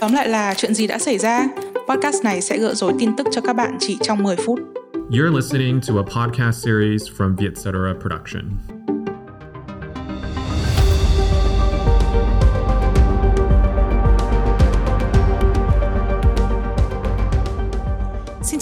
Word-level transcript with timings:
Tóm 0.00 0.12
lại 0.12 0.28
là 0.28 0.54
chuyện 0.54 0.74
gì 0.74 0.86
đã 0.86 0.98
xảy 0.98 1.18
ra? 1.18 1.46
Podcast 1.88 2.24
này 2.24 2.40
sẽ 2.40 2.58
gỡ 2.58 2.74
rối 2.74 2.92
tin 2.98 3.16
tức 3.16 3.26
cho 3.32 3.40
các 3.40 3.52
bạn 3.52 3.76
chỉ 3.80 3.98
trong 4.02 4.22
10 4.22 4.36
phút. 4.36 4.60
You're 5.10 5.36
listening 5.36 5.80
to 5.88 5.94
a 5.96 6.02
podcast 6.02 6.64
series 6.64 7.02
from 7.18 7.36
Vietcetera 7.36 7.94
Production. 8.00 8.73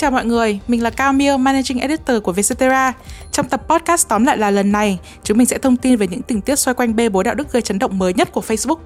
Chào 0.03 0.11
mọi 0.11 0.25
người, 0.25 0.61
mình 0.69 0.82
là 0.82 0.91
Cao 0.91 1.12
Miêu, 1.12 1.37
Managing 1.37 1.79
Editor 1.80 2.23
của 2.23 2.32
Vietcetera. 2.32 2.93
Trong 3.32 3.48
tập 3.48 3.62
podcast 3.68 4.09
tóm 4.09 4.25
lại 4.25 4.39
là 4.39 4.50
lần 4.50 4.73
này, 4.73 4.98
chúng 5.23 5.39
mình 5.39 5.46
sẽ 5.46 5.59
thông 5.59 5.77
tin 5.77 5.96
về 5.96 6.07
những 6.07 6.23
tình 6.23 6.41
tiết 6.41 6.57
xoay 6.57 6.75
quanh 6.75 6.96
bê 6.96 7.09
bối 7.09 7.25
đạo 7.25 7.35
đức 7.35 7.53
gây 7.53 7.62
chấn 7.62 7.79
động 7.79 7.98
mới 7.98 8.14
nhất 8.14 8.32
của 8.32 8.41
Facebook. 8.41 8.77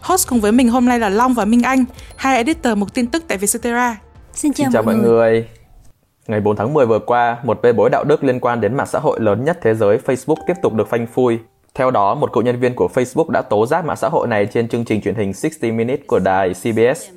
Host 0.00 0.28
cùng 0.28 0.40
với 0.40 0.52
mình 0.52 0.68
hôm 0.68 0.86
nay 0.86 0.98
là 0.98 1.08
Long 1.08 1.34
và 1.34 1.44
Minh 1.44 1.62
Anh, 1.62 1.84
hai 2.16 2.36
editor 2.36 2.78
mục 2.78 2.94
tin 2.94 3.06
tức 3.06 3.24
tại 3.28 3.38
Vietcetera. 3.38 3.96
Xin 4.32 4.52
chào, 4.52 4.64
Xin 4.64 4.72
chào 4.72 4.82
mọi 4.82 4.94
người. 4.94 5.48
Ngày 6.26 6.40
4 6.40 6.56
tháng 6.56 6.74
10 6.74 6.86
vừa 6.86 6.98
qua, 6.98 7.38
một 7.44 7.62
bê 7.62 7.72
bối 7.72 7.90
đạo 7.90 8.04
đức 8.04 8.24
liên 8.24 8.40
quan 8.40 8.60
đến 8.60 8.76
mạng 8.76 8.86
xã 8.86 8.98
hội 8.98 9.20
lớn 9.20 9.44
nhất 9.44 9.58
thế 9.62 9.74
giới 9.74 9.98
Facebook 10.06 10.36
tiếp 10.46 10.54
tục 10.62 10.74
được 10.74 10.88
phanh 10.88 11.06
phui. 11.06 11.38
Theo 11.74 11.90
đó, 11.90 12.14
một 12.14 12.32
cựu 12.32 12.42
nhân 12.42 12.60
viên 12.60 12.74
của 12.74 12.88
Facebook 12.94 13.30
đã 13.30 13.42
tố 13.42 13.66
giác 13.66 13.84
mạng 13.84 13.96
xã 13.96 14.08
hội 14.08 14.26
này 14.26 14.46
trên 14.46 14.68
chương 14.68 14.84
trình 14.84 15.02
truyền 15.02 15.14
hình 15.14 15.32
60 15.32 15.72
Minutes 15.72 16.06
của 16.06 16.18
đài 16.18 16.54
CBS. 16.54 17.10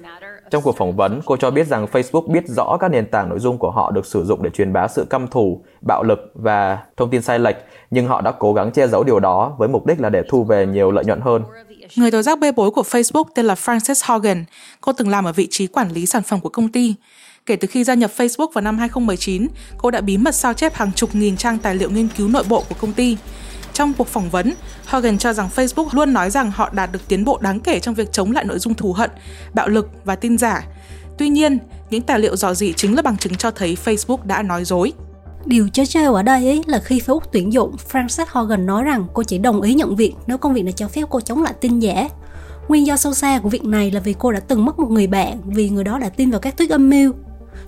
Trong 0.51 0.63
cuộc 0.63 0.77
phỏng 0.77 0.95
vấn, 0.95 1.21
cô 1.25 1.37
cho 1.37 1.51
biết 1.51 1.67
rằng 1.67 1.87
Facebook 1.91 2.31
biết 2.31 2.43
rõ 2.47 2.77
các 2.79 2.91
nền 2.91 3.07
tảng 3.11 3.29
nội 3.29 3.39
dung 3.39 3.57
của 3.57 3.71
họ 3.71 3.91
được 3.91 4.05
sử 4.05 4.25
dụng 4.25 4.43
để 4.43 4.49
truyền 4.49 4.73
bá 4.73 4.87
sự 4.87 5.05
căm 5.09 5.27
thù, 5.27 5.61
bạo 5.81 6.03
lực 6.03 6.19
và 6.33 6.77
thông 6.97 7.09
tin 7.09 7.21
sai 7.21 7.39
lệch, 7.39 7.55
nhưng 7.91 8.07
họ 8.07 8.21
đã 8.21 8.31
cố 8.31 8.53
gắng 8.53 8.71
che 8.71 8.87
giấu 8.87 9.03
điều 9.03 9.19
đó 9.19 9.55
với 9.57 9.67
mục 9.67 9.85
đích 9.85 9.99
là 10.01 10.09
để 10.09 10.23
thu 10.29 10.43
về 10.43 10.65
nhiều 10.65 10.91
lợi 10.91 11.05
nhuận 11.05 11.21
hơn. 11.21 11.43
Người 11.95 12.11
tố 12.11 12.21
giác 12.21 12.39
bê 12.39 12.51
bối 12.51 12.71
của 12.71 12.81
Facebook 12.81 13.23
tên 13.35 13.45
là 13.45 13.53
Frances 13.53 14.13
Hogan. 14.13 14.45
Cô 14.81 14.93
từng 14.93 15.09
làm 15.09 15.25
ở 15.25 15.33
vị 15.33 15.47
trí 15.51 15.67
quản 15.67 15.91
lý 15.91 16.05
sản 16.05 16.23
phẩm 16.23 16.39
của 16.39 16.49
công 16.49 16.69
ty. 16.69 16.95
Kể 17.45 17.55
từ 17.55 17.67
khi 17.67 17.83
gia 17.83 17.93
nhập 17.93 18.11
Facebook 18.17 18.51
vào 18.53 18.61
năm 18.61 18.77
2019, 18.77 19.47
cô 19.77 19.91
đã 19.91 20.01
bí 20.01 20.17
mật 20.17 20.35
sao 20.35 20.53
chép 20.53 20.73
hàng 20.73 20.91
chục 20.95 21.15
nghìn 21.15 21.37
trang 21.37 21.57
tài 21.57 21.75
liệu 21.75 21.89
nghiên 21.89 22.07
cứu 22.17 22.27
nội 22.27 22.43
bộ 22.49 22.63
của 22.69 22.75
công 22.81 22.93
ty. 22.93 23.17
Trong 23.77 23.93
cuộc 23.93 24.07
phỏng 24.07 24.29
vấn, 24.29 24.53
Hogan 24.85 25.17
cho 25.17 25.33
rằng 25.33 25.49
Facebook 25.55 25.87
luôn 25.91 26.13
nói 26.13 26.29
rằng 26.29 26.51
họ 26.51 26.69
đạt 26.73 26.91
được 26.91 27.07
tiến 27.07 27.25
bộ 27.25 27.37
đáng 27.41 27.59
kể 27.59 27.79
trong 27.79 27.95
việc 27.95 28.11
chống 28.11 28.31
lại 28.31 28.45
nội 28.45 28.59
dung 28.59 28.73
thù 28.73 28.93
hận, 28.93 29.11
bạo 29.53 29.67
lực 29.67 29.89
và 30.05 30.15
tin 30.15 30.37
giả. 30.37 30.63
Tuy 31.17 31.29
nhiên, 31.29 31.59
những 31.89 32.01
tài 32.01 32.19
liệu 32.19 32.35
dò 32.35 32.53
dỉ 32.53 32.73
chính 32.73 32.95
là 32.95 33.01
bằng 33.01 33.17
chứng 33.17 33.35
cho 33.35 33.51
thấy 33.51 33.77
Facebook 33.85 34.17
đã 34.23 34.41
nói 34.41 34.65
dối. 34.65 34.93
Điều 35.45 35.67
trớ 35.67 35.85
trêu 35.85 36.13
ở 36.13 36.23
đây 36.23 36.45
ấy 36.45 36.63
là 36.65 36.79
khi 36.79 37.01
Facebook 37.05 37.19
tuyển 37.31 37.53
dụng, 37.53 37.75
Frances 37.91 38.25
Hogan 38.29 38.65
nói 38.65 38.83
rằng 38.83 39.07
cô 39.13 39.23
chỉ 39.23 39.37
đồng 39.37 39.61
ý 39.61 39.73
nhận 39.73 39.95
việc 39.95 40.13
nếu 40.27 40.37
công 40.37 40.53
việc 40.53 40.63
này 40.63 40.73
cho 40.73 40.87
phép 40.87 41.03
cô 41.09 41.21
chống 41.21 41.43
lại 41.43 41.53
tin 41.61 41.79
giả. 41.79 42.07
Nguyên 42.67 42.87
do 42.87 42.97
sâu 42.97 43.13
xa 43.13 43.39
của 43.39 43.49
việc 43.49 43.63
này 43.63 43.91
là 43.91 43.99
vì 43.99 44.15
cô 44.19 44.31
đã 44.31 44.39
từng 44.39 44.65
mất 44.65 44.79
một 44.79 44.89
người 44.89 45.07
bạn 45.07 45.41
vì 45.45 45.69
người 45.69 45.83
đó 45.83 45.99
đã 45.99 46.09
tin 46.09 46.31
vào 46.31 46.39
các 46.39 46.57
thuyết 46.57 46.69
âm 46.69 46.89
mưu. 46.89 47.13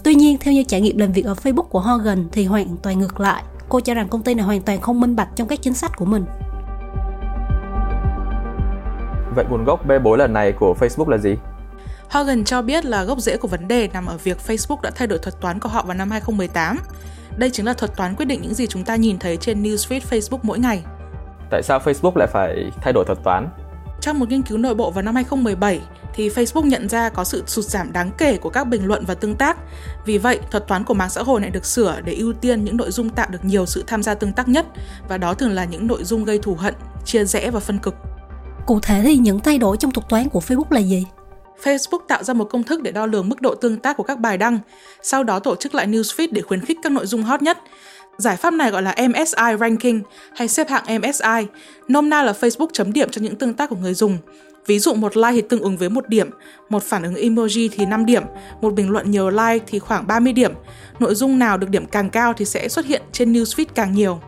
Tuy 0.03 0.15
nhiên, 0.15 0.37
theo 0.39 0.53
như 0.53 0.63
trải 0.63 0.81
nghiệm 0.81 0.97
làm 0.97 1.11
việc 1.11 1.25
ở 1.25 1.33
Facebook 1.43 1.63
của 1.63 1.79
Hogan 1.79 2.27
thì 2.31 2.45
hoàn 2.45 2.77
toàn 2.77 2.99
ngược 2.99 3.19
lại. 3.19 3.43
Cô 3.69 3.79
cho 3.79 3.93
rằng 3.93 4.07
công 4.07 4.23
ty 4.23 4.33
này 4.33 4.45
hoàn 4.45 4.61
toàn 4.61 4.81
không 4.81 5.01
minh 5.01 5.15
bạch 5.15 5.27
trong 5.35 5.47
các 5.47 5.59
chính 5.61 5.73
sách 5.73 5.91
của 5.97 6.05
mình. 6.05 6.25
Vậy 9.35 9.45
nguồn 9.49 9.65
gốc 9.65 9.85
bê 9.85 9.99
bối 9.99 10.17
lần 10.17 10.33
này 10.33 10.51
của 10.51 10.75
Facebook 10.79 11.09
là 11.09 11.17
gì? 11.17 11.35
Hogan 12.09 12.43
cho 12.43 12.61
biết 12.61 12.85
là 12.85 13.03
gốc 13.03 13.19
rễ 13.19 13.37
của 13.37 13.47
vấn 13.47 13.67
đề 13.67 13.87
nằm 13.93 14.05
ở 14.05 14.17
việc 14.17 14.37
Facebook 14.47 14.81
đã 14.81 14.91
thay 14.95 15.07
đổi 15.07 15.19
thuật 15.19 15.41
toán 15.41 15.59
của 15.59 15.69
họ 15.69 15.83
vào 15.83 15.97
năm 15.97 16.11
2018. 16.11 16.77
Đây 17.37 17.49
chính 17.49 17.65
là 17.65 17.73
thuật 17.73 17.95
toán 17.97 18.15
quyết 18.15 18.25
định 18.25 18.41
những 18.41 18.53
gì 18.53 18.67
chúng 18.67 18.83
ta 18.83 18.95
nhìn 18.95 19.19
thấy 19.19 19.37
trên 19.37 19.63
newsfeed 19.63 19.99
Facebook 20.09 20.39
mỗi 20.43 20.59
ngày. 20.59 20.83
Tại 21.49 21.63
sao 21.63 21.79
Facebook 21.79 22.17
lại 22.17 22.27
phải 22.27 22.71
thay 22.81 22.93
đổi 22.93 23.05
thuật 23.05 23.23
toán? 23.23 23.49
Trong 24.01 24.19
một 24.19 24.29
nghiên 24.29 24.41
cứu 24.41 24.57
nội 24.57 24.75
bộ 24.75 24.91
vào 24.91 25.01
năm 25.01 25.15
2017, 25.15 25.81
thì 26.13 26.29
Facebook 26.29 26.65
nhận 26.65 26.89
ra 26.89 27.09
có 27.09 27.23
sự 27.23 27.43
sụt 27.47 27.65
giảm 27.65 27.93
đáng 27.93 28.11
kể 28.17 28.37
của 28.37 28.49
các 28.49 28.63
bình 28.63 28.85
luận 28.85 29.03
và 29.07 29.13
tương 29.13 29.35
tác. 29.35 29.57
Vì 30.05 30.17
vậy, 30.17 30.39
thuật 30.51 30.67
toán 30.67 30.83
của 30.83 30.93
mạng 30.93 31.09
xã 31.09 31.23
hội 31.23 31.41
này 31.41 31.49
được 31.49 31.65
sửa 31.65 32.01
để 32.05 32.13
ưu 32.13 32.33
tiên 32.33 32.65
những 32.65 32.77
nội 32.77 32.91
dung 32.91 33.09
tạo 33.09 33.27
được 33.29 33.45
nhiều 33.45 33.65
sự 33.65 33.83
tham 33.87 34.03
gia 34.03 34.13
tương 34.13 34.33
tác 34.33 34.47
nhất, 34.47 34.65
và 35.09 35.17
đó 35.17 35.33
thường 35.33 35.51
là 35.51 35.65
những 35.65 35.87
nội 35.87 36.03
dung 36.03 36.23
gây 36.23 36.39
thù 36.39 36.55
hận, 36.55 36.73
chia 37.05 37.25
rẽ 37.25 37.51
và 37.51 37.59
phân 37.59 37.79
cực. 37.79 37.95
Cụ 38.65 38.79
thể 38.79 39.01
thì 39.03 39.17
những 39.17 39.39
thay 39.39 39.57
đổi 39.57 39.77
trong 39.77 39.91
thuật 39.91 40.09
toán 40.09 40.29
của 40.29 40.41
Facebook 40.47 40.69
là 40.69 40.79
gì? 40.79 41.05
Facebook 41.63 41.99
tạo 42.07 42.23
ra 42.23 42.33
một 42.33 42.45
công 42.45 42.63
thức 42.63 42.81
để 42.81 42.91
đo 42.91 43.05
lường 43.05 43.29
mức 43.29 43.41
độ 43.41 43.55
tương 43.55 43.77
tác 43.77 43.97
của 43.97 44.03
các 44.03 44.19
bài 44.19 44.37
đăng, 44.37 44.59
sau 45.01 45.23
đó 45.23 45.39
tổ 45.39 45.55
chức 45.55 45.75
lại 45.75 45.87
newsfeed 45.87 46.27
để 46.31 46.41
khuyến 46.41 46.65
khích 46.65 46.77
các 46.83 46.91
nội 46.91 47.05
dung 47.05 47.23
hot 47.23 47.41
nhất. 47.41 47.57
Giải 48.19 48.37
pháp 48.37 48.53
này 48.53 48.71
gọi 48.71 48.81
là 48.81 48.95
MSI 49.07 49.57
Ranking 49.59 49.99
hay 50.35 50.47
xếp 50.47 50.69
hạng 50.69 51.01
MSI, 51.01 51.47
nôm 51.87 52.09
na 52.09 52.23
là 52.23 52.31
Facebook 52.31 52.67
chấm 52.73 52.93
điểm 52.93 53.09
cho 53.09 53.21
những 53.21 53.35
tương 53.35 53.53
tác 53.53 53.69
của 53.69 53.75
người 53.75 53.93
dùng. 53.93 54.17
Ví 54.65 54.79
dụ 54.79 54.93
một 54.93 55.17
like 55.17 55.31
thì 55.31 55.41
tương 55.41 55.61
ứng 55.61 55.77
với 55.77 55.89
một 55.89 56.09
điểm, 56.09 56.29
một 56.69 56.83
phản 56.83 57.03
ứng 57.03 57.13
emoji 57.13 57.69
thì 57.71 57.85
5 57.85 58.05
điểm, 58.05 58.23
một 58.61 58.73
bình 58.73 58.89
luận 58.89 59.11
nhiều 59.11 59.29
like 59.29 59.65
thì 59.67 59.79
khoảng 59.79 60.07
30 60.07 60.33
điểm. 60.33 60.53
Nội 60.99 61.15
dung 61.15 61.39
nào 61.39 61.57
được 61.57 61.69
điểm 61.69 61.85
càng 61.85 62.09
cao 62.09 62.33
thì 62.33 62.45
sẽ 62.45 62.69
xuất 62.69 62.85
hiện 62.85 63.01
trên 63.11 63.33
newsfeed 63.33 63.65
càng 63.75 63.93
nhiều. 63.93 64.19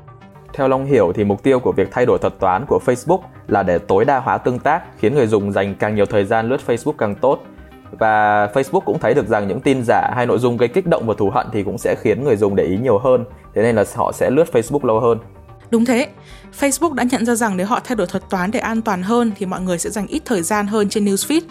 Theo 0.53 0.67
Long 0.67 0.85
hiểu 0.85 1.11
thì 1.15 1.23
mục 1.23 1.43
tiêu 1.43 1.59
của 1.59 1.71
việc 1.71 1.87
thay 1.91 2.05
đổi 2.05 2.17
thuật 2.19 2.39
toán 2.39 2.65
của 2.67 2.79
Facebook 2.85 3.21
là 3.47 3.63
để 3.63 3.77
tối 3.77 4.05
đa 4.05 4.19
hóa 4.19 4.37
tương 4.37 4.59
tác, 4.59 4.81
khiến 4.99 5.15
người 5.15 5.27
dùng 5.27 5.51
dành 5.51 5.75
càng 5.75 5.95
nhiều 5.95 6.05
thời 6.05 6.25
gian 6.25 6.49
lướt 6.49 6.61
Facebook 6.67 6.95
càng 6.97 7.15
tốt. 7.15 7.43
Và 7.91 8.47
Facebook 8.53 8.79
cũng 8.79 8.99
thấy 8.99 9.13
được 9.13 9.27
rằng 9.27 9.47
những 9.47 9.61
tin 9.61 9.83
giả 9.83 10.09
hay 10.15 10.25
nội 10.25 10.39
dung 10.39 10.57
gây 10.57 10.69
kích 10.69 10.87
động 10.87 11.07
và 11.07 11.13
thù 11.17 11.29
hận 11.29 11.47
thì 11.53 11.63
cũng 11.63 11.77
sẽ 11.77 11.95
khiến 12.01 12.23
người 12.23 12.35
dùng 12.35 12.55
để 12.55 12.63
ý 12.63 12.77
nhiều 12.77 12.97
hơn, 12.97 13.25
thế 13.55 13.61
nên 13.61 13.75
là 13.75 13.83
họ 13.95 14.11
sẽ 14.11 14.29
lướt 14.29 14.45
Facebook 14.53 14.85
lâu 14.85 14.99
hơn. 14.99 15.17
Đúng 15.71 15.85
thế, 15.85 16.07
Facebook 16.59 16.93
đã 16.93 17.03
nhận 17.03 17.25
ra 17.25 17.35
rằng 17.35 17.57
nếu 17.57 17.67
họ 17.67 17.79
thay 17.83 17.95
đổi 17.95 18.07
thuật 18.07 18.29
toán 18.29 18.51
để 18.51 18.59
an 18.59 18.81
toàn 18.81 19.03
hơn 19.03 19.31
thì 19.37 19.45
mọi 19.45 19.61
người 19.61 19.77
sẽ 19.77 19.89
dành 19.89 20.07
ít 20.07 20.21
thời 20.25 20.41
gian 20.41 20.67
hơn 20.67 20.89
trên 20.89 21.05
newsfeed, 21.05 21.41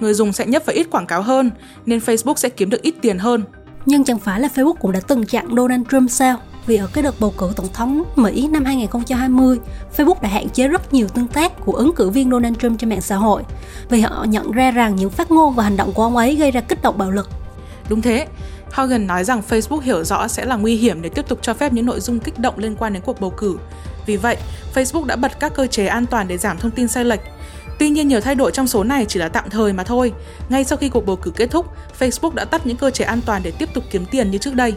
người 0.00 0.14
dùng 0.14 0.32
sẽ 0.32 0.46
nhấp 0.46 0.66
vào 0.66 0.74
ít 0.74 0.90
quảng 0.90 1.06
cáo 1.06 1.22
hơn, 1.22 1.50
nên 1.86 1.98
Facebook 1.98 2.34
sẽ 2.34 2.48
kiếm 2.48 2.70
được 2.70 2.82
ít 2.82 2.94
tiền 3.00 3.18
hơn. 3.18 3.44
Nhưng 3.86 4.04
chẳng 4.04 4.18
phải 4.18 4.40
là 4.40 4.48
Facebook 4.54 4.74
cũng 4.74 4.92
đã 4.92 5.00
từng 5.06 5.26
chặn 5.26 5.46
Donald 5.56 5.82
Trump 5.90 6.10
sao? 6.10 6.36
Vì 6.66 6.76
ở 6.76 6.88
cái 6.92 7.02
đợt 7.02 7.14
bầu 7.20 7.34
cử 7.38 7.52
tổng 7.56 7.68
thống 7.72 8.04
Mỹ 8.16 8.48
năm 8.48 8.64
2020, 8.64 9.58
Facebook 9.96 10.20
đã 10.22 10.28
hạn 10.28 10.48
chế 10.48 10.68
rất 10.68 10.92
nhiều 10.92 11.08
tương 11.08 11.28
tác 11.28 11.52
của 11.64 11.72
ứng 11.72 11.94
cử 11.94 12.10
viên 12.10 12.30
Donald 12.30 12.56
Trump 12.58 12.80
trên 12.80 12.90
mạng 12.90 13.00
xã 13.00 13.16
hội 13.16 13.42
vì 13.88 14.00
họ 14.00 14.24
nhận 14.24 14.50
ra 14.50 14.70
rằng 14.70 14.96
những 14.96 15.10
phát 15.10 15.30
ngôn 15.30 15.54
và 15.54 15.64
hành 15.64 15.76
động 15.76 15.92
của 15.92 16.02
ông 16.02 16.16
ấy 16.16 16.36
gây 16.36 16.50
ra 16.50 16.60
kích 16.60 16.82
động 16.82 16.98
bạo 16.98 17.10
lực. 17.10 17.28
Đúng 17.88 18.02
thế, 18.02 18.26
Hogan 18.72 19.06
nói 19.06 19.24
rằng 19.24 19.42
Facebook 19.48 19.80
hiểu 19.80 20.04
rõ 20.04 20.28
sẽ 20.28 20.44
là 20.44 20.56
nguy 20.56 20.76
hiểm 20.76 21.02
để 21.02 21.08
tiếp 21.08 21.28
tục 21.28 21.38
cho 21.42 21.54
phép 21.54 21.72
những 21.72 21.86
nội 21.86 22.00
dung 22.00 22.20
kích 22.20 22.38
động 22.38 22.58
liên 22.58 22.76
quan 22.76 22.92
đến 22.92 23.02
cuộc 23.06 23.20
bầu 23.20 23.30
cử. 23.30 23.56
Vì 24.06 24.16
vậy, 24.16 24.36
Facebook 24.74 25.04
đã 25.04 25.16
bật 25.16 25.40
các 25.40 25.54
cơ 25.54 25.66
chế 25.66 25.86
an 25.86 26.06
toàn 26.06 26.28
để 26.28 26.38
giảm 26.38 26.58
thông 26.58 26.70
tin 26.70 26.88
sai 26.88 27.04
lệch. 27.04 27.20
Tuy 27.78 27.90
nhiên 27.90 28.08
nhiều 28.08 28.20
thay 28.20 28.34
đổi 28.34 28.52
trong 28.52 28.66
số 28.66 28.84
này 28.84 29.04
chỉ 29.08 29.20
là 29.20 29.28
tạm 29.28 29.50
thời 29.50 29.72
mà 29.72 29.84
thôi. 29.84 30.12
Ngay 30.48 30.64
sau 30.64 30.78
khi 30.78 30.88
cuộc 30.88 31.06
bầu 31.06 31.16
cử 31.16 31.30
kết 31.30 31.50
thúc, 31.50 31.66
Facebook 31.98 32.34
đã 32.34 32.44
tắt 32.44 32.66
những 32.66 32.76
cơ 32.76 32.90
chế 32.90 33.04
an 33.04 33.20
toàn 33.26 33.42
để 33.44 33.50
tiếp 33.50 33.68
tục 33.74 33.84
kiếm 33.90 34.06
tiền 34.10 34.30
như 34.30 34.38
trước 34.38 34.54
đây. 34.54 34.74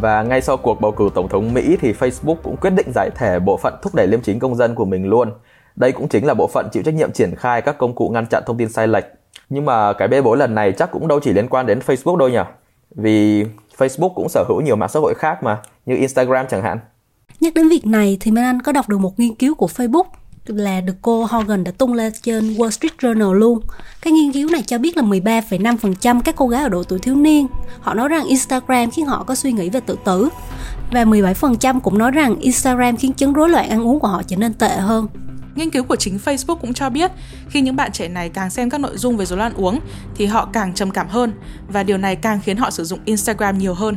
Và 0.00 0.22
ngay 0.22 0.40
sau 0.40 0.56
cuộc 0.56 0.80
bầu 0.80 0.92
cử 0.92 1.08
tổng 1.14 1.28
thống 1.28 1.54
Mỹ 1.54 1.76
thì 1.80 1.92
Facebook 1.92 2.36
cũng 2.42 2.56
quyết 2.56 2.70
định 2.70 2.86
giải 2.94 3.10
thể 3.16 3.38
bộ 3.38 3.56
phận 3.56 3.74
thúc 3.82 3.94
đẩy 3.94 4.06
liêm 4.06 4.20
chính 4.22 4.38
công 4.38 4.56
dân 4.56 4.74
của 4.74 4.84
mình 4.84 5.06
luôn. 5.06 5.32
Đây 5.76 5.92
cũng 5.92 6.08
chính 6.08 6.26
là 6.26 6.34
bộ 6.34 6.46
phận 6.46 6.68
chịu 6.72 6.82
trách 6.82 6.94
nhiệm 6.94 7.12
triển 7.12 7.34
khai 7.36 7.62
các 7.62 7.78
công 7.78 7.94
cụ 7.94 8.08
ngăn 8.08 8.26
chặn 8.26 8.42
thông 8.46 8.58
tin 8.58 8.68
sai 8.68 8.88
lệch. 8.88 9.04
Nhưng 9.50 9.64
mà 9.64 9.92
cái 9.92 10.08
bê 10.08 10.22
bối 10.22 10.36
lần 10.36 10.54
này 10.54 10.72
chắc 10.72 10.90
cũng 10.90 11.08
đâu 11.08 11.20
chỉ 11.20 11.32
liên 11.32 11.48
quan 11.48 11.66
đến 11.66 11.78
Facebook 11.78 12.16
đâu 12.16 12.28
nhỉ? 12.28 12.38
Vì 12.90 13.44
Facebook 13.78 14.14
cũng 14.14 14.28
sở 14.28 14.44
hữu 14.48 14.60
nhiều 14.60 14.76
mạng 14.76 14.88
xã 14.88 15.00
hội 15.00 15.14
khác 15.14 15.42
mà, 15.42 15.58
như 15.86 15.96
Instagram 15.96 16.46
chẳng 16.50 16.62
hạn. 16.62 16.78
Nhắc 17.40 17.54
đến 17.54 17.68
việc 17.68 17.86
này 17.86 18.16
thì 18.20 18.30
Minh 18.30 18.44
Anh 18.44 18.62
có 18.62 18.72
đọc 18.72 18.88
được 18.88 18.98
một 18.98 19.18
nghiên 19.18 19.34
cứu 19.34 19.54
của 19.54 19.66
Facebook 19.66 20.04
là 20.46 20.80
được 20.80 20.94
cô 21.02 21.24
Hogan 21.24 21.64
đã 21.64 21.72
tung 21.78 21.92
lên 21.94 22.12
trên 22.22 22.54
Wall 22.54 22.70
Street 22.70 22.92
Journal 22.98 23.32
luôn. 23.32 23.60
Cái 24.02 24.12
nghiên 24.12 24.32
cứu 24.32 24.50
này 24.50 24.62
cho 24.62 24.78
biết 24.78 24.96
là 24.96 25.02
13,5% 25.02 26.20
các 26.24 26.36
cô 26.36 26.48
gái 26.48 26.62
ở 26.62 26.68
độ 26.68 26.82
tuổi 26.82 26.98
thiếu 26.98 27.14
niên 27.14 27.46
họ 27.80 27.94
nói 27.94 28.08
rằng 28.08 28.24
Instagram 28.24 28.90
khiến 28.90 29.06
họ 29.06 29.24
có 29.24 29.34
suy 29.34 29.52
nghĩ 29.52 29.70
về 29.70 29.80
tự 29.80 29.96
tử 30.04 30.28
và 30.92 31.04
17% 31.04 31.80
cũng 31.80 31.98
nói 31.98 32.10
rằng 32.10 32.38
Instagram 32.38 32.96
khiến 32.96 33.12
chứng 33.12 33.32
rối 33.32 33.48
loạn 33.48 33.68
ăn 33.68 33.86
uống 33.86 34.00
của 34.00 34.08
họ 34.08 34.22
trở 34.22 34.36
nên 34.36 34.54
tệ 34.54 34.68
hơn. 34.68 35.06
Nghiên 35.54 35.70
cứu 35.70 35.84
của 35.84 35.96
chính 35.96 36.18
Facebook 36.24 36.56
cũng 36.56 36.74
cho 36.74 36.90
biết 36.90 37.10
khi 37.48 37.60
những 37.60 37.76
bạn 37.76 37.92
trẻ 37.92 38.08
này 38.08 38.28
càng 38.28 38.50
xem 38.50 38.70
các 38.70 38.80
nội 38.80 38.96
dung 38.96 39.16
về 39.16 39.24
rối 39.24 39.38
loạn 39.38 39.52
uống 39.56 39.80
thì 40.14 40.26
họ 40.26 40.48
càng 40.52 40.74
trầm 40.74 40.90
cảm 40.90 41.08
hơn 41.08 41.32
và 41.68 41.82
điều 41.82 41.98
này 41.98 42.16
càng 42.16 42.40
khiến 42.44 42.56
họ 42.56 42.70
sử 42.70 42.84
dụng 42.84 42.98
Instagram 43.04 43.58
nhiều 43.58 43.74
hơn. 43.74 43.96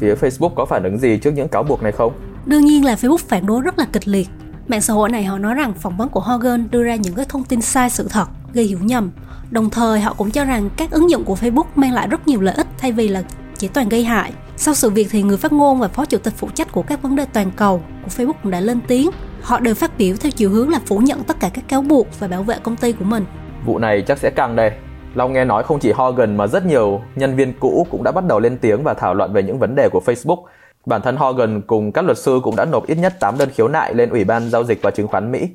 Phía 0.00 0.14
Facebook 0.14 0.54
có 0.56 0.64
phản 0.64 0.82
ứng 0.82 0.98
gì 0.98 1.18
trước 1.22 1.30
những 1.30 1.48
cáo 1.48 1.62
buộc 1.62 1.82
này 1.82 1.92
không? 1.92 2.12
Đương 2.46 2.64
nhiên 2.64 2.84
là 2.84 2.94
Facebook 2.94 3.28
phản 3.28 3.46
đối 3.46 3.62
rất 3.62 3.78
là 3.78 3.86
kịch 3.92 4.08
liệt. 4.08 4.28
Mạng 4.68 4.80
xã 4.80 4.92
hội 4.92 5.08
này 5.08 5.24
họ 5.24 5.38
nói 5.38 5.54
rằng 5.54 5.72
phỏng 5.74 5.96
vấn 5.96 6.08
của 6.08 6.20
Hogan 6.20 6.68
đưa 6.70 6.84
ra 6.84 6.94
những 6.94 7.14
cái 7.14 7.26
thông 7.28 7.44
tin 7.44 7.60
sai 7.60 7.90
sự 7.90 8.08
thật, 8.10 8.26
gây 8.52 8.64
hiểu 8.64 8.78
nhầm. 8.82 9.10
Đồng 9.50 9.70
thời 9.70 10.00
họ 10.00 10.14
cũng 10.18 10.30
cho 10.30 10.44
rằng 10.44 10.70
các 10.76 10.90
ứng 10.90 11.10
dụng 11.10 11.24
của 11.24 11.34
Facebook 11.34 11.64
mang 11.74 11.92
lại 11.92 12.08
rất 12.08 12.28
nhiều 12.28 12.40
lợi 12.40 12.54
ích 12.54 12.66
thay 12.78 12.92
vì 12.92 13.08
là 13.08 13.22
chỉ 13.58 13.68
toàn 13.68 13.88
gây 13.88 14.04
hại. 14.04 14.32
Sau 14.56 14.74
sự 14.74 14.90
việc 14.90 15.08
thì 15.10 15.22
người 15.22 15.36
phát 15.36 15.52
ngôn 15.52 15.80
và 15.80 15.88
phó 15.88 16.04
chủ 16.04 16.18
tịch 16.18 16.34
phụ 16.36 16.48
trách 16.54 16.72
của 16.72 16.82
các 16.82 17.02
vấn 17.02 17.16
đề 17.16 17.24
toàn 17.32 17.50
cầu 17.56 17.82
của 18.02 18.10
Facebook 18.16 18.32
cũng 18.42 18.52
đã 18.52 18.60
lên 18.60 18.80
tiếng. 18.88 19.10
Họ 19.42 19.60
đều 19.60 19.74
phát 19.74 19.98
biểu 19.98 20.16
theo 20.16 20.30
chiều 20.30 20.50
hướng 20.50 20.68
là 20.68 20.80
phủ 20.86 20.98
nhận 20.98 21.24
tất 21.24 21.40
cả 21.40 21.50
các 21.54 21.68
cáo 21.68 21.82
buộc 21.82 22.20
và 22.20 22.28
bảo 22.28 22.42
vệ 22.42 22.56
công 22.62 22.76
ty 22.76 22.92
của 22.92 23.04
mình. 23.04 23.24
Vụ 23.66 23.78
này 23.78 24.02
chắc 24.02 24.18
sẽ 24.18 24.30
căng 24.30 24.56
đây. 24.56 24.70
Long 25.14 25.32
nghe 25.32 25.44
nói 25.44 25.62
không 25.62 25.78
chỉ 25.78 25.92
Hogan 25.92 26.36
mà 26.36 26.46
rất 26.46 26.66
nhiều 26.66 27.00
nhân 27.16 27.36
viên 27.36 27.52
cũ 27.60 27.86
cũng 27.90 28.02
đã 28.02 28.12
bắt 28.12 28.24
đầu 28.26 28.40
lên 28.40 28.58
tiếng 28.58 28.82
và 28.82 28.94
thảo 28.94 29.14
luận 29.14 29.32
về 29.32 29.42
những 29.42 29.58
vấn 29.58 29.74
đề 29.74 29.88
của 29.88 30.02
Facebook. 30.06 30.42
Bản 30.86 31.02
thân 31.02 31.16
Hogan 31.16 31.62
cùng 31.62 31.92
các 31.92 32.04
luật 32.04 32.18
sư 32.18 32.40
cũng 32.42 32.56
đã 32.56 32.64
nộp 32.64 32.86
ít 32.86 32.94
nhất 32.94 33.20
8 33.20 33.38
đơn 33.38 33.48
khiếu 33.54 33.68
nại 33.68 33.94
lên 33.94 34.10
Ủy 34.10 34.24
ban 34.24 34.50
Giao 34.50 34.64
dịch 34.64 34.82
và 34.82 34.90
Chứng 34.90 35.08
khoán 35.08 35.32
Mỹ. 35.32 35.48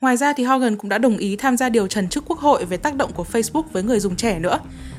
Ngoài 0.00 0.16
ra 0.16 0.32
thì 0.36 0.44
Hogan 0.44 0.76
cũng 0.76 0.88
đã 0.88 0.98
đồng 0.98 1.16
ý 1.16 1.36
tham 1.36 1.56
gia 1.56 1.68
điều 1.68 1.86
trần 1.86 2.08
trước 2.08 2.24
Quốc 2.26 2.38
hội 2.38 2.64
về 2.64 2.76
tác 2.76 2.94
động 2.94 3.10
của 3.14 3.24
Facebook 3.32 3.62
với 3.72 3.82
người 3.82 4.00
dùng 4.00 4.16
trẻ 4.16 4.38
nữa. 4.38 4.58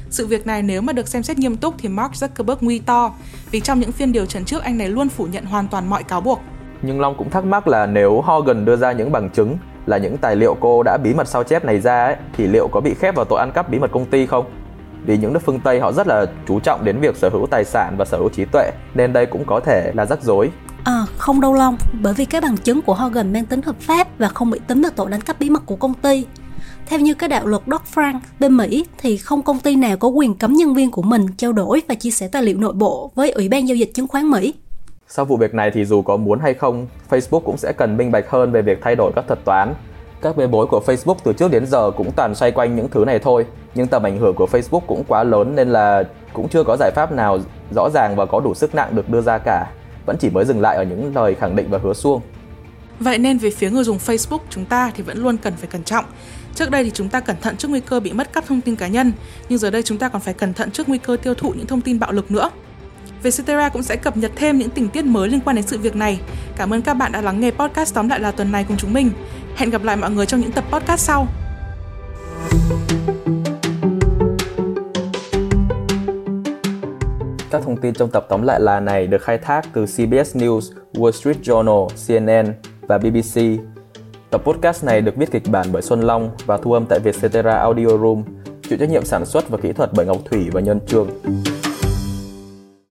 Sự 0.10 0.28
việc 0.28 0.48
này 0.48 0.62
nếu 0.62 0.82
mà 0.82 0.94
được 0.94 1.08
xem 1.08 1.24
xét 1.24 1.38
nghiêm 1.38 1.58
túc 1.58 1.74
thì 1.78 1.90
Mark 1.90 2.12
Zuckerberg 2.12 2.56
nguy 2.62 2.80
to, 2.80 3.12
vì 3.52 3.60
trong 3.60 3.80
những 3.80 3.92
phiên 3.92 4.12
điều 4.12 4.26
trần 4.26 4.46
trước 4.46 4.64
anh 4.64 4.78
này 4.78 4.90
luôn 4.90 5.10
phủ 5.10 5.28
nhận 5.32 5.46
hoàn 5.46 5.68
toàn 5.68 5.90
mọi 5.90 6.04
cáo 6.04 6.22
buộc. 6.22 6.40
Nhưng 6.82 7.02
Long 7.02 7.16
cũng 7.18 7.30
thắc 7.30 7.46
mắc 7.46 7.68
là 7.68 7.86
nếu 7.86 8.22
Hogan 8.22 8.66
đưa 8.66 8.76
ra 8.76 8.92
những 8.92 9.12
bằng 9.12 9.30
chứng 9.30 9.58
là 9.86 9.98
những 9.98 10.18
tài 10.18 10.36
liệu 10.36 10.56
cô 10.60 10.84
đã 10.84 10.98
bí 11.04 11.14
mật 11.14 11.28
sao 11.28 11.44
chép 11.44 11.66
này 11.66 11.80
ra 11.80 12.06
ấy, 12.06 12.16
thì 12.38 12.48
liệu 12.48 12.68
có 12.68 12.82
bị 12.82 12.94
khép 12.94 13.16
vào 13.16 13.26
tội 13.26 13.40
ăn 13.40 13.52
cắp 13.52 13.70
bí 13.70 13.80
mật 13.80 13.92
công 13.92 14.06
ty 14.06 14.26
không? 14.26 14.46
Vì 15.06 15.18
những 15.18 15.34
nước 15.34 15.40
phương 15.46 15.60
Tây 15.60 15.80
họ 15.80 15.92
rất 15.92 16.08
là 16.08 16.26
chú 16.48 16.60
trọng 16.60 16.86
đến 16.86 17.00
việc 17.00 17.16
sở 17.16 17.30
hữu 17.30 17.48
tài 17.52 17.66
sản 17.66 17.96
và 17.98 18.06
sở 18.06 18.18
hữu 18.18 18.30
trí 18.30 18.46
tuệ, 18.46 18.72
nên 18.94 19.14
đây 19.14 19.26
cũng 19.26 19.44
có 19.46 19.60
thể 19.60 19.92
là 19.96 20.06
rắc 20.06 20.24
rối. 20.24 20.50
À, 20.84 21.06
không 21.18 21.42
đâu 21.42 21.54
Long, 21.54 21.78
bởi 22.02 22.14
vì 22.14 22.26
các 22.26 22.44
bằng 22.44 22.58
chứng 22.58 22.82
của 22.82 22.94
Hogan 22.94 23.34
mang 23.34 23.46
tính 23.46 23.62
hợp 23.62 23.76
pháp 23.80 24.08
và 24.18 24.28
không 24.28 24.52
bị 24.52 24.60
tính 24.68 24.82
vào 24.82 24.92
tội 24.96 25.10
đánh 25.10 25.22
cắp 25.22 25.40
bí 25.40 25.50
mật 25.50 25.64
của 25.66 25.76
công 25.76 25.94
ty. 25.94 26.26
Theo 26.86 27.00
như 27.00 27.14
cái 27.14 27.30
đạo 27.30 27.48
luật 27.48 27.62
Dodd-Frank 27.66 28.20
bên 28.40 28.58
Mỹ 28.58 28.86
thì 28.98 29.18
không 29.18 29.42
công 29.42 29.60
ty 29.60 29.76
nào 29.76 29.98
có 29.98 30.08
quyền 30.08 30.34
cấm 30.34 30.54
nhân 30.54 30.74
viên 30.74 30.92
của 30.92 31.02
mình 31.02 31.26
trao 31.38 31.54
đổi 31.54 31.82
và 31.88 31.96
chia 31.96 32.12
sẻ 32.12 32.28
tài 32.28 32.44
liệu 32.44 32.58
nội 32.58 32.74
bộ 32.74 33.12
với 33.16 33.32
Ủy 33.32 33.50
ban 33.50 33.68
giao 33.68 33.76
dịch 33.76 33.94
chứng 33.94 34.08
khoán 34.08 34.30
Mỹ. 34.30 34.54
Sau 35.08 35.26
vụ 35.26 35.38
việc 35.38 35.54
này 35.54 35.72
thì 35.74 35.86
dù 35.86 36.02
có 36.02 36.18
muốn 36.18 36.40
hay 36.40 36.54
không, 36.54 36.88
Facebook 37.10 37.40
cũng 37.40 37.58
sẽ 37.58 37.74
cần 37.78 37.98
minh 37.98 38.12
bạch 38.12 38.30
hơn 38.30 38.52
về 38.52 38.62
việc 38.62 38.80
thay 38.82 38.96
đổi 38.96 39.12
các 39.16 39.26
thuật 39.28 39.46
toán. 39.46 39.74
Các 40.22 40.38
bê 40.38 40.48
bối 40.48 40.68
của 40.68 40.82
Facebook 40.86 41.16
từ 41.24 41.34
trước 41.34 41.52
đến 41.52 41.66
giờ 41.66 41.92
cũng 41.92 42.12
toàn 42.12 42.36
xoay 42.36 42.52
quanh 42.52 42.76
những 42.76 42.90
thứ 42.90 43.06
này 43.06 43.20
thôi, 43.20 43.46
nhưng 43.76 43.88
tầm 43.88 44.04
ảnh 44.04 44.20
hưởng 44.20 44.36
của 44.36 44.48
Facebook 44.52 44.80
cũng 44.88 45.04
quá 45.08 45.24
lớn 45.24 45.56
nên 45.56 45.70
là 45.70 46.04
cũng 46.34 46.50
chưa 46.50 46.64
có 46.64 46.78
giải 46.80 46.92
pháp 46.96 47.12
nào 47.12 47.40
rõ 47.76 47.90
ràng 47.94 48.16
và 48.16 48.26
có 48.26 48.40
đủ 48.40 48.54
sức 48.54 48.76
nặng 48.76 48.96
được 48.96 49.10
đưa 49.10 49.22
ra 49.22 49.38
cả. 49.38 49.72
Vẫn 50.06 50.18
chỉ 50.20 50.30
mới 50.30 50.46
dừng 50.46 50.62
lại 50.62 50.76
ở 50.76 50.84
những 50.84 51.16
lời 51.16 51.36
khẳng 51.36 51.56
định 51.56 51.68
và 51.70 51.80
hứa 51.84 51.94
suông. 51.94 52.22
Vậy 53.00 53.18
nên 53.18 53.38
về 53.38 53.50
phía 53.50 53.70
người 53.70 53.84
dùng 53.84 53.98
Facebook 53.98 54.40
chúng 54.50 54.66
ta 54.66 54.92
thì 54.96 55.04
vẫn 55.04 55.18
luôn 55.18 55.38
cần 55.38 55.54
phải 55.58 55.68
cẩn 55.68 55.84
trọng. 55.84 56.06
Trước 56.56 56.72
đây 56.72 56.84
thì 56.84 56.92
chúng 56.92 57.10
ta 57.10 57.20
cẩn 57.20 57.36
thận 57.42 57.58
trước 57.58 57.68
nguy 57.68 57.80
cơ 57.80 58.00
bị 58.00 58.14
mất 58.14 58.34
cắp 58.34 58.46
thông 58.48 58.62
tin 58.62 58.76
cá 58.76 58.88
nhân, 58.88 59.12
nhưng 59.50 59.60
giờ 59.60 59.70
đây 59.70 59.84
chúng 59.84 59.98
ta 59.98 60.10
còn 60.10 60.22
phải 60.22 60.34
cẩn 60.34 60.54
thận 60.54 60.72
trước 60.72 60.90
nguy 60.90 60.98
cơ 60.98 61.18
tiêu 61.24 61.34
thụ 61.34 61.54
những 61.58 61.68
thông 61.68 61.82
tin 61.82 62.00
bạo 62.00 62.12
lực 62.12 62.32
nữa. 62.32 62.50
Vietcetera 63.24 63.70
cũng 63.70 63.84
sẽ 63.84 63.96
cập 63.96 64.18
nhật 64.18 64.32
thêm 64.36 64.58
những 64.58 64.70
tình 64.70 64.90
tiết 64.90 65.06
mới 65.06 65.30
liên 65.30 65.40
quan 65.46 65.56
đến 65.56 65.66
sự 65.68 65.78
việc 65.78 65.96
này. 65.96 66.20
Cảm 66.58 66.74
ơn 66.74 66.82
các 66.82 66.94
bạn 66.94 67.12
đã 67.12 67.22
lắng 67.22 67.40
nghe 67.40 67.52
podcast 67.52 67.96
tóm 67.96 68.10
lại 68.10 68.20
là 68.20 68.32
tuần 68.32 68.52
này 68.52 68.66
cùng 68.68 68.78
chúng 68.78 68.94
mình. 68.94 69.12
Hẹn 69.56 69.70
gặp 69.70 69.84
lại 69.84 69.98
mọi 69.98 70.12
người 70.12 70.26
trong 70.26 70.40
những 70.40 70.52
tập 70.52 70.64
podcast 70.72 71.02
sau. 71.02 71.28
Các 77.52 77.62
thông 77.66 77.78
tin 77.78 77.94
trong 77.94 78.10
tập 78.10 78.26
tóm 78.30 78.42
lại 78.42 78.60
là 78.60 78.80
này 78.80 79.08
được 79.08 79.22
khai 79.22 79.38
thác 79.38 79.66
từ 79.74 79.86
CBS 79.86 80.36
News, 80.36 80.62
Wall 80.94 81.12
Street 81.12 81.38
Journal, 81.38 81.88
CNN 82.08 82.54
và 82.82 82.98
BBC. 82.98 83.42
Tập 84.30 84.42
podcast 84.44 84.84
này 84.84 85.02
được 85.02 85.16
viết 85.16 85.32
kịch 85.32 85.44
bản 85.52 85.68
bởi 85.72 85.82
Xuân 85.82 86.02
Long 86.02 86.32
và 86.46 86.58
thu 86.58 86.74
âm 86.74 86.86
tại 86.86 87.00
Vietcetera 87.00 87.58
Audio 87.58 87.88
Room, 87.88 88.24
chịu 88.70 88.78
trách 88.78 88.90
nhiệm 88.90 89.06
sản 89.06 89.26
xuất 89.26 89.50
và 89.50 89.58
kỹ 89.58 89.74
thuật 89.74 89.90
bởi 89.94 90.06
Ngọc 90.06 90.18
Thủy 90.26 90.50
và 90.52 90.62
Nhân 90.62 90.80
Trương. 90.88 91.08